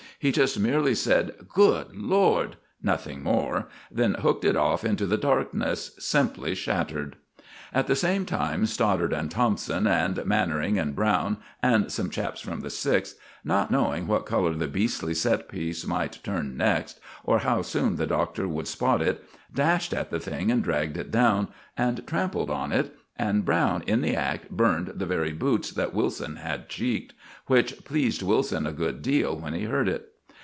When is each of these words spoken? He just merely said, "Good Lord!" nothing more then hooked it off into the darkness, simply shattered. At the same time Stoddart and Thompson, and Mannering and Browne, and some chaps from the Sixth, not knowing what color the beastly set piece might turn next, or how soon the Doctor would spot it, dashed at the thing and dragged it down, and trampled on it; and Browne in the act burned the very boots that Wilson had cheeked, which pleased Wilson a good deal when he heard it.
He 0.19 0.31
just 0.31 0.59
merely 0.59 0.93
said, 0.93 1.31
"Good 1.49 1.95
Lord!" 1.97 2.55
nothing 2.83 3.23
more 3.23 3.69
then 3.89 4.13
hooked 4.13 4.45
it 4.45 4.55
off 4.55 4.83
into 4.85 5.07
the 5.07 5.17
darkness, 5.17 5.95
simply 5.97 6.53
shattered. 6.53 7.15
At 7.73 7.87
the 7.87 7.95
same 7.95 8.27
time 8.27 8.67
Stoddart 8.67 9.13
and 9.13 9.31
Thompson, 9.31 9.87
and 9.87 10.23
Mannering 10.23 10.77
and 10.77 10.95
Browne, 10.95 11.37
and 11.63 11.91
some 11.91 12.11
chaps 12.11 12.39
from 12.39 12.59
the 12.59 12.69
Sixth, 12.69 13.17
not 13.43 13.71
knowing 13.71 14.05
what 14.05 14.27
color 14.27 14.53
the 14.53 14.67
beastly 14.67 15.15
set 15.15 15.49
piece 15.49 15.87
might 15.87 16.21
turn 16.23 16.55
next, 16.55 16.99
or 17.23 17.39
how 17.39 17.63
soon 17.63 17.95
the 17.95 18.05
Doctor 18.05 18.47
would 18.47 18.67
spot 18.67 19.01
it, 19.01 19.27
dashed 19.51 19.91
at 19.91 20.11
the 20.11 20.19
thing 20.19 20.51
and 20.51 20.63
dragged 20.63 20.97
it 20.97 21.09
down, 21.09 21.47
and 21.75 22.05
trampled 22.05 22.51
on 22.51 22.71
it; 22.71 22.95
and 23.17 23.43
Browne 23.43 23.83
in 23.87 24.01
the 24.01 24.15
act 24.15 24.51
burned 24.51 24.89
the 24.97 25.05
very 25.07 25.33
boots 25.33 25.71
that 25.71 25.95
Wilson 25.95 26.35
had 26.35 26.69
cheeked, 26.69 27.15
which 27.47 27.83
pleased 27.83 28.21
Wilson 28.21 28.67
a 28.67 28.71
good 28.71 29.01
deal 29.01 29.35
when 29.35 29.55
he 29.55 29.63
heard 29.63 29.89
it. 29.89 30.09